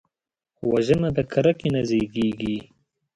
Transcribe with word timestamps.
وژنه 0.69 1.09
د 1.17 1.19
کرکې 1.31 1.67
نه 1.73 1.81
زیږېږي 1.89 2.57